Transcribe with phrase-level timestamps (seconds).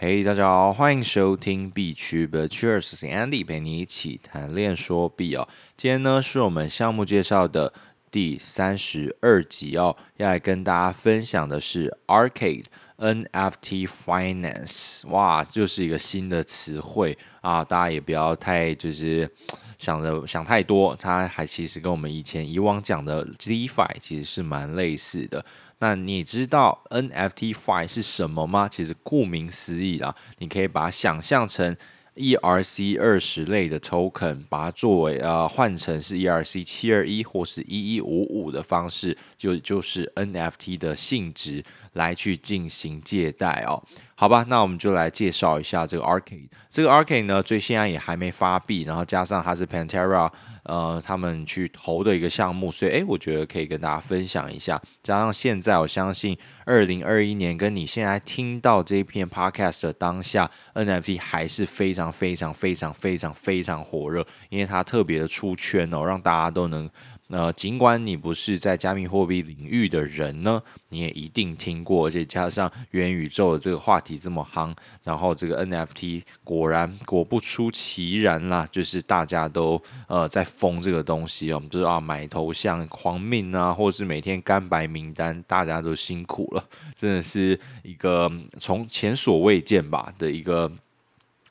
[0.00, 5.48] 嘿，大家好，欢迎收听币趣 But Cheers，是 Andy 陪你一起谈恋说 B 哦。
[5.76, 7.72] 今天呢是我们项目介绍的
[8.08, 12.66] 第三十二集哦，要来跟大家分享的是 Arcade
[12.98, 19.30] NFT Finance，哇，就是一个新的词汇啊，大家也不要太就是
[19.78, 25.44] 想着 想太多，它还其实跟我们以前以往讲的 DeFi 其实是蛮类似的。
[25.78, 28.68] 那你知道 NFT Fi 是什么吗？
[28.68, 31.76] 其实顾名思义啦，你可以把它想象成
[32.16, 41.62] ERC 二十类的 token，把它作为呃换成是 ERC 七二一或是一一五五的方式，就就是 NFT 的性质
[41.98, 43.82] 来去进行借贷哦。
[44.14, 46.48] 好吧，那我们就来介绍一下这个 Arcade。
[46.68, 50.28] 这个 Arcade 呢，最现在也还没发币，然后加上它是 Pantera，
[50.64, 54.80] 呃，他们去投的一个项目，所以诶，我觉得可以跟大家分享一下。
[55.04, 66.90] 加上现在，我相信二零二一年跟你现在听到这一篇 Podcast 的当下，NFT 还是非常非常非常非常非常火热，因为它特别的出圈哦，让大家都能。
[67.30, 86.64] 那尽管你不是在加密货币领域的人呢，你也一定听过，而且加上元宇宙的这个话题这么夯，然后这个 NFT 果然果不出其然啦，就是大家都呃在疯这个东西哦，我们知道啊，买头像狂命啊，或者是每天干白名单，大家都辛苦了，
[86.96, 90.72] 真的是一个从前所未见吧的一个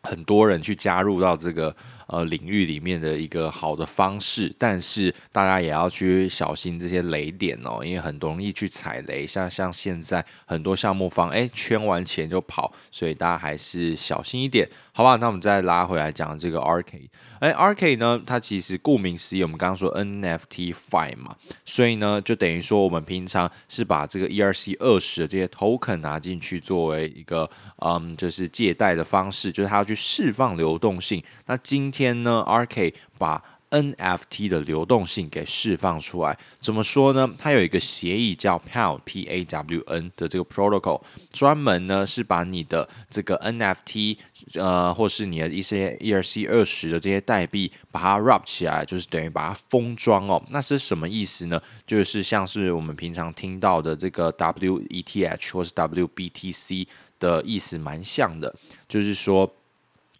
[0.02, 1.75] 很多人去加入到这个。
[2.08, 9.27] 呃，领域里面的一个好的方式，但是大家也要去小心这些雷点哦，因为很容易去踩雷。
[9.27, 15.17] 像像现在很多项目方，哎，圈完钱就跑，所以大家还是小心一点，好吧？
[15.17, 21.35] 那我们再拉回来讲这个 R K，哎，R K 呢，它其实顾名思义，我们刚刚说 NFT Fi 嘛，
[21.66, 27.50] 所以呢，就等于说我们平常是把这个 ERC 二十的这些 Token 拿进去作为一个，
[27.85, 31.22] 嗯，就是借贷的方式，就是它要去释放流动性。
[31.47, 37.28] 那今天天呢，R K 把 NFT 的流动性给释放出来，怎么说呢？
[37.40, 41.02] 它有一个协议叫 Pawn P A W N 的这个 protocol，
[41.34, 44.18] 专门呢是把你的这个 NFT
[44.53, 50.41] 呃，或是你的一些 ERC 二十的这些代币，把它 wrap 起来，就是等于把它封装哦。
[50.50, 51.59] 那是什么意思呢？
[51.88, 56.88] 就是像是我们平常听到的这个 WETH 或是 WBTC
[57.19, 58.56] 的意思蛮像的，
[58.88, 59.52] 就是说。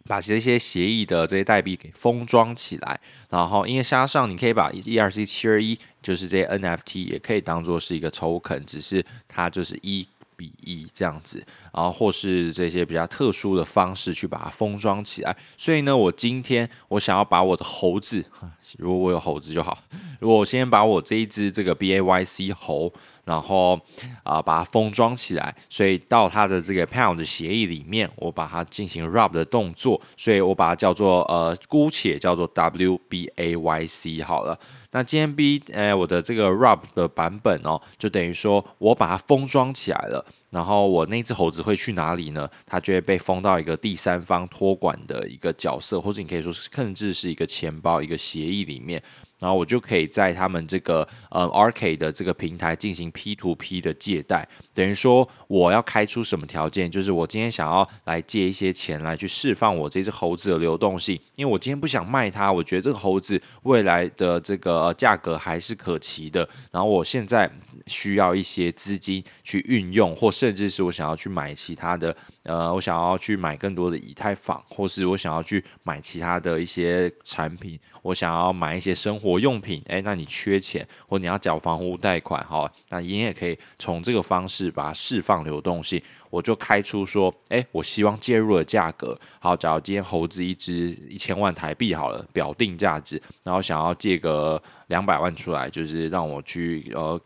[0.08, 2.98] 把这些协议的这些代币给封装起来，
[3.28, 10.08] 然后因为加上你可以把 ERC 七二一，就是这些 NFT 也可以当做是一个 token，只是它就是一
[10.38, 11.44] 比一这样子，
[11.74, 15.36] 然后或是这些比较特殊的方式去把它封装起来。
[15.56, 18.24] 所以呢，我今天我想要把我的猴子，
[18.78, 19.76] 如果我有猴子就好，
[20.20, 22.92] 如果我先把我这一只这个 BAYC 猴。
[23.24, 23.78] 然后
[24.22, 34.58] 啊、把它封装起来，所以到它的这个 Pound 协议里面，我把它进行 Wrap 的动作，所以我把它叫做呃，姑且叫做 WBAYC 好了。
[34.90, 42.48] 那 GMB，哎，我的这个 rap 的版本哦，就等于说我把它封装起来了，然后我那只猴子会去哪里呢？
[42.66, 49.02] 它就会被封到一个第三方托管的一个角色，或者你可以说是甚至是一个钱包、一个协议里面。
[49.38, 56.90] 然后我就可以在他们这个呃 Arcade 的这个平台进行 P to P 的借贷，等于说我要开出什么条件？
[56.90, 66.48] 就是我今天想要来借一些钱来去释放我这只猴子的流动性，因为我今天不想卖它，我觉得这个猴子未来的这个价格还是可期的。
[66.70, 67.50] 然后我现在
[67.88, 86.00] 需要一些资金去运用，或甚至是我想要去买其他的，呃，我想要去买更多的以太坊，或是我想要去买其他的一些产品，我想要买一些生活用品，诶，那你缺钱或你要缴房屋贷款，好，那你也可以从这个方式把它释放流动性。
[86.30, 97.18] 我就开出说，诶，我希望介入的价格，好，假如今天猴子一只一千万台币好了，表定价值，然后想要借个两百万出来，就是让我去呃。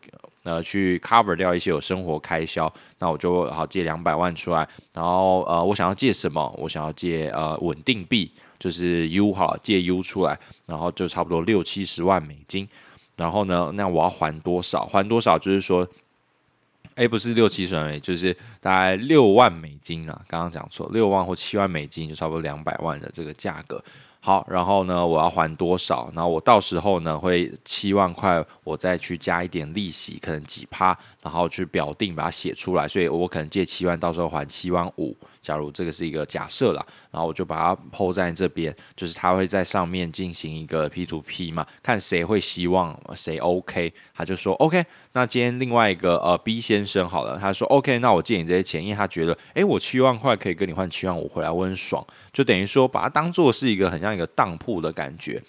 [0.45, 6.53] 呃，去 cover 掉一些有生活开销，那我就好借两百万出来，然后呃，我想要借什么？
[6.59, 10.37] 我想要借呃稳定币，就是 U 好借 U 出来，
[10.67, 12.69] 然后就差不多六七十万美金，
[13.15, 14.85] 然后呢，那我要还多少？
[14.87, 15.39] 还多少？
[15.39, 15.87] 就是说，
[16.97, 23.83] 哎，不是六七十万美，就是大概六万美金啊，刚刚讲错，六万或七万美金，就差不多两百万的这个价格。
[24.25, 26.09] 好，然后呢，我要还多少？
[26.15, 32.87] 然后我到时候呢，会七万块，我再去加一点利息，可能几趴，然后去表定把它写出来。
[32.87, 44.85] 所以我可能借七万，到时候还七万五，假如这个是一个假设啦，然后我就把它 po 在这边，就是他会在上面进行一个 P to P 嘛，看谁会希望谁 OK，他就说 OK。
[45.15, 52.03] 那今天另外一个呃 B 先生好了，他说 OK，那我借你这些钱，因为他觉得，诶，我七万块可以跟你换七万五回来，我很爽，
[52.33, 55.43] 就等于说把它当做是一个很像那个当铺的感觉。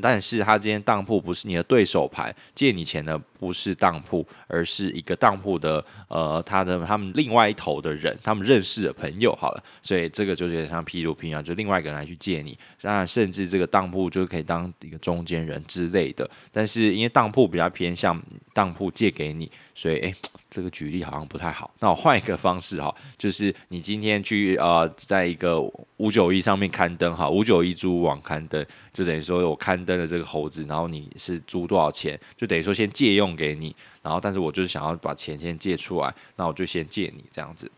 [0.00, 16.28] 但是他今天当铺不是你的对手牌，借你钱的不是当铺，而是一个当铺的呃，他的他们另外一头的人，他们认识的朋友好了，所以这个就有点像 P2P 啊，就另外一个人来去借你，那甚至这个当铺就可以当一个中间人之类的。
[16.52, 18.20] 但是因为当铺比较偏向
[18.52, 20.14] 当铺借给你，所以诶，
[20.48, 21.72] 这个举例好像不太好。
[21.80, 25.60] 那我换一个方式哈，就是你今天去呃，在一个
[25.96, 28.64] 五九一上面刊登哈，五九一租网刊登。
[28.92, 32.20] 就等于说我刊登的这个猴子，然后你是租多少钱？
[32.36, 37.70] 就等于说先借用给你，然后但是我就是想要把钱先借出来，那我就先借你这样子。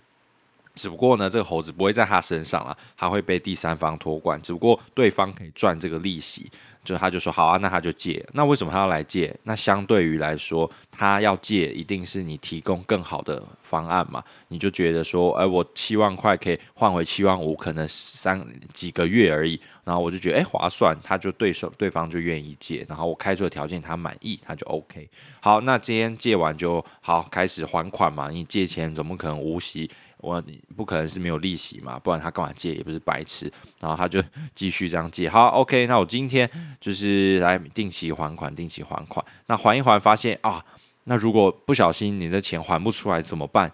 [0.74, 4.40] 只不过呢，这个猴子不会在他身上了，他会被第三方托管。
[4.40, 6.50] 只不过对方可以赚这个利息。
[6.82, 8.26] 就他就说好啊，那他就借。
[8.32, 9.36] 那为什么他要来借？
[9.42, 14.24] 那相对于来说，他要借一定是你提供更好的方案嘛？
[14.48, 18.42] 你就觉得说，哎，我七万块可以换回七万五，可能三
[18.72, 19.60] 几个月而已。
[19.84, 22.86] 然后我就觉得哎划算，他就对手对方就愿意借。
[22.88, 25.06] 然后我开出的条件他满意，他就 OK。
[25.40, 28.30] 好，那今天借完就好开始还款嘛？
[28.30, 29.90] 你借钱总不可能无息。
[30.20, 30.42] 我
[30.76, 32.74] 不可能是没有利息嘛，不然他干嘛借？
[32.74, 33.50] 也不是白痴。
[33.80, 34.22] 然后他就
[34.54, 35.28] 继续这样借。
[35.28, 36.48] 好，OK，那我今天
[36.80, 39.24] 就是来定期还款，定期还款。
[39.46, 40.64] 那还一还，发现啊，
[41.04, 43.72] 那如果不小心你的钱还不出来怎么办？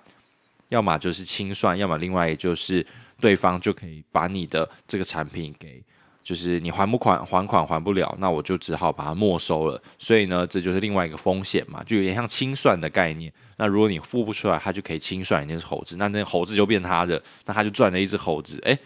[0.69, 2.85] 要么就是清算，要么另外就是
[3.21, 5.83] 对方就可以把你的这个产品给。
[6.27, 9.81] 就是你还不款还款还不了，那我就只好把它没收了。
[9.97, 13.33] 所以呢，这就是另外一个风险嘛，就有点像清算的概念。
[13.59, 18.77] 那如果你付不出来，他就可以清算你那只猴子，那那猴子就变他的，那他就赚了一只猴子，诶，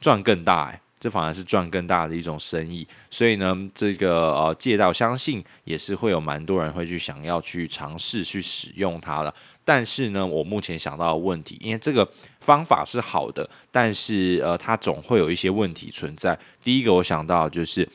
[0.00, 0.80] 赚更大诶。
[0.98, 9.34] 这反而是赚更大的一种生意，所以呢，这个呃借道，相信也是会有蛮多人会去想要去尝试去使用它了。
[9.62, 12.08] 但是呢，我目前想到的问题，因为这个
[12.40, 16.38] 方法是好的，但是呃，它总会有一些问题存在。
[16.62, 17.86] 第一个我想到就是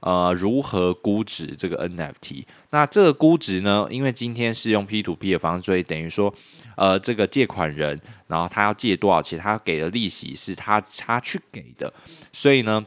[0.00, 2.44] 呃，如何估值这个 NFT？
[2.70, 6.34] 那这个估值呢，因为今天是用 P to P 的方式，所以等于说。
[6.76, 11.92] 呃，这个借款人，然后他要借多少钱，他给的利息是他他去给的，
[12.32, 12.86] 所以呢，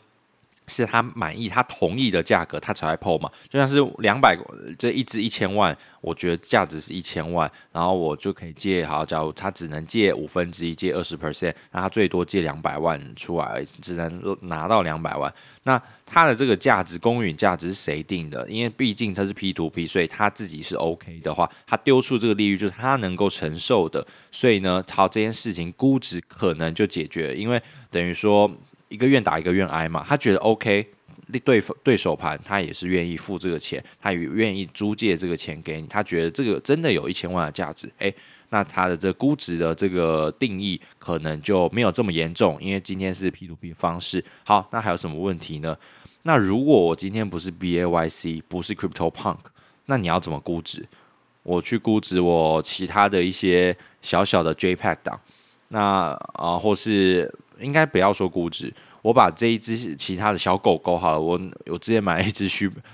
[0.68, 3.30] 是他满意、他同意的价格，他才会 po 嘛。
[3.50, 4.38] 就像是两百
[4.77, 8.86] 这一支一千万，我觉得价值是一千万，然后我就可以借。
[8.86, 15.33] 好，假如他只能借五分之一，借二十 percent，那他最多借两百万出来，只能拿到两百万。
[15.63, 18.48] 那他的这个价值，公允价值是谁定的？
[18.50, 24.06] 因为毕竟他是 P2P，所以他自己是 OK 的话，他丢出这个利率就是他能够承受的。
[24.31, 28.50] 所以呢，好，这件事情估值可能就解决了，因为等于说
[28.93, 30.05] 一个愿打一个愿挨嘛。
[30.07, 30.87] 他觉得 OK，
[31.43, 35.87] 对对手盘他也是愿意付这个钱，他也愿意租借这个钱给你。
[35.87, 38.13] 他觉得这个真的有一千万的价值，诶。
[38.49, 44.23] 那他的这估值的这个定义可能就没有这么严重，因为今天是 P2P 方式。
[44.43, 45.75] 好，那还有什么问题呢？
[46.21, 49.39] 那如果我今天不是 BAYC，不是 Crypto Punk，
[49.87, 50.87] 那你要怎么估值？
[51.41, 55.19] 我去估值我其他的一些小小的 JPEG 档，
[55.69, 62.47] 那啊，或是应该不要说估值，我把这一只其他的小狗狗好了，我我之前买了一只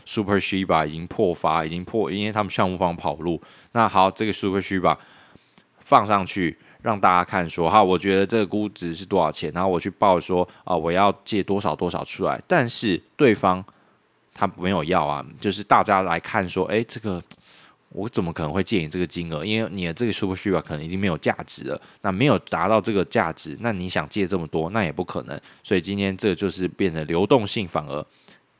[0.05, 3.41] Super Shiba 已经破发，已经破，因为他们项目方跑路。
[3.71, 4.97] 那好，这个 Super Shiba。
[5.81, 13.65] 放上去让大家看，说哈，我觉得这个估值是多少钱，然后我去报说啊，我要借多少多少出来，但是对方
[14.31, 17.19] 他没有要啊，就是大家来看说，哎，这个
[17.89, 19.45] 我怎么可能会借你这个金额？
[19.45, 25.39] 因为你的这个 Super Shiba 可能已经没有价值了，那没有达到这个价值，那你想借这么多，那也不可能。
[25.63, 28.05] 所以今天这就是变成流动性反而。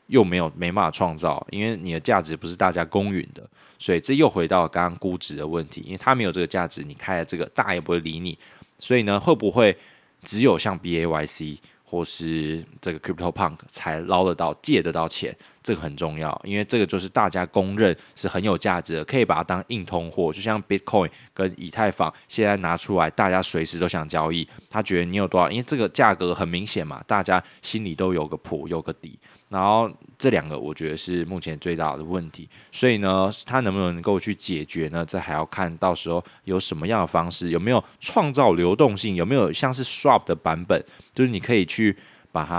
[0.06, 5.82] 又没有没办法创造，因为你的价值不是大家公允的，所以这又回到刚刚估值的问题。
[5.82, 8.36] 因为它没有这个价值，你开了这个，大家也不会理你。
[8.80, 9.76] 所以呢，会不会
[10.24, 15.32] 只有像 BAYC 或是这个 CryptoPunk 才捞得到、借得到钱？
[15.62, 24.46] 这个很重要，因为这个就是大家公认是很有价值的，可以把它当硬通货，就像 Bitcoin 跟以太坊现在拿出来，大家随时都想交易。
[24.68, 25.50] 他觉得你有多少？
[25.50, 29.18] 因为这个价格很明显嘛，大家心里都有个谱，有个底。
[29.50, 35.04] 然后这两个我觉得是目前最大的问题，所以呢，它能不能够去解决呢？
[35.04, 40.80] 这还要看到时候有什么样的方式，有没有创造流动性，有没有像是 Swap 的版本，
[41.12, 41.96] 就是你可以去
[42.30, 42.56] 把它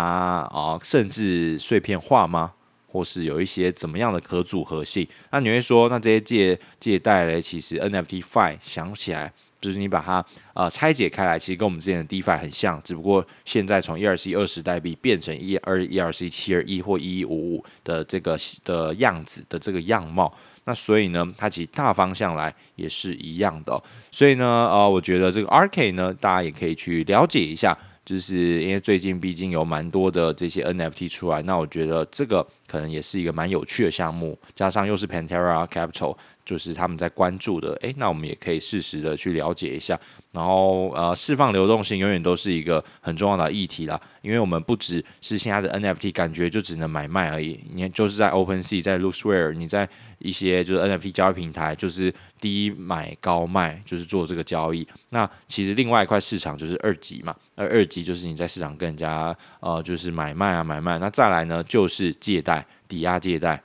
[0.51, 2.51] 啊，甚至碎片化吗？
[2.91, 5.07] 或是有一些怎么样的可组合性？
[5.31, 9.31] 那你会说，那这些借借贷嘞，其实 NFT Fi 想起来。
[9.61, 23.79] 就是你把它呃拆解开来，其实跟我们之前的 DeFi 很像，只不过现在从 ERC 二十代币变成一二 ERC 七二一或一一五五的这个的样子的这个样貌，那所以呢，它其实大方向来也是一样的。
[24.09, 27.77] 所以呢，呃，我觉得这个 RK 呢，大家也可以去了解一下。
[28.03, 39.99] 就是因为最近毕竟有蛮多的这些 NFT 出来，那我觉得这个可能也是一个蛮有趣的项目，加上又是 Pantera Capital，就是他们在关注的，诶，那我们也可以适时的去了解一下。
[40.31, 49.87] 然后呃，释放流动性永远都是一个很重要的议题啦，因为我们不只是现在的 NFT 感觉就只能买卖而已，你看就是在 OpenSea，在 LooksRare，你在
[50.19, 54.87] 一些就是 NFT 交易平台，就是低买高卖，就是做这个交易。
[55.09, 60.97] 那其实另外一块市场就是二级嘛，而二级就是你在市场跟人家呃就是买卖啊买卖。
[60.97, 63.61] 那再来呢就是借贷、抵押借贷，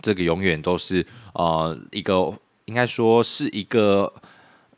[0.00, 2.32] 这个永远都是呃一个
[2.66, 4.12] 应该说是一个。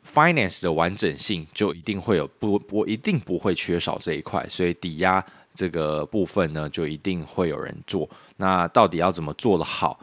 [0.09, 5.21] Finance 的完整性就一定会有不，我一定不会缺少这一块，所以抵押
[5.53, 8.09] 这个部分呢，就一定会有人做。
[8.37, 9.99] 那到底要怎么做得好？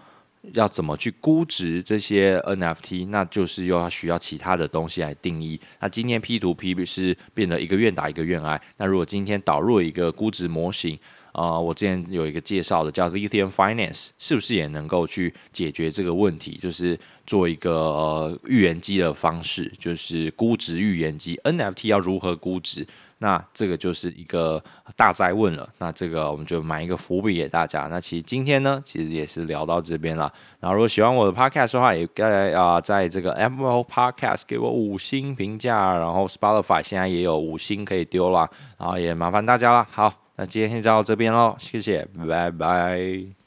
[0.52, 3.08] 要怎么去估值这些 NFT？
[3.08, 5.58] 那就是又要需要其他的东西来定义。
[5.80, 8.60] 那今天 P 图 P 是变得一个愿打一个愿挨。
[8.76, 10.98] 那如果今天导入一个估值模型？
[11.34, 16.56] 啊、我之前有一个介绍的叫 Lithium Finance，是不是也能够去解决这个问题？
[16.62, 22.86] 就是做一个呃预言机的方式，就是估值预言机 NFT 要如何估值？
[23.18, 24.62] 那这个就是一个
[24.96, 25.68] 大哉问了。
[25.78, 27.88] 那这个我们就埋一个伏笔给大家。
[27.90, 30.32] 那其实今天呢，其实也是聊到这边了。
[30.60, 38.48] 然后如果喜欢我的 Podcast 的话，也该啊在这个 Apple Podcast 给我五星评价，然后 Spotify 现在也有五星可以丢了，
[38.78, 39.88] 然后也麻烦大家了。
[39.90, 40.23] 好。
[40.36, 43.43] 那今天先到这边喽，谢谢，拜拜。